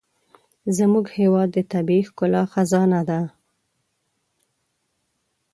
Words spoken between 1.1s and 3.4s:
هېواد د طبیعي ښکلا خزانه ده.